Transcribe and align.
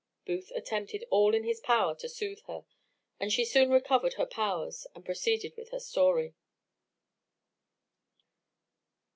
Booth 0.25 0.51
attempted 0.55 1.05
all 1.11 1.35
in 1.35 1.43
his 1.43 1.59
power 1.59 1.93
to 1.93 2.09
soothe 2.09 2.41
her; 2.47 2.63
and 3.19 3.31
she 3.31 3.45
soon 3.45 3.69
recovered 3.69 4.13
her 4.15 4.25
powers, 4.25 4.87
and 4.95 5.05
proceeded 5.05 5.53
in 5.59 5.67
her 5.67 5.79
story. 5.79 6.33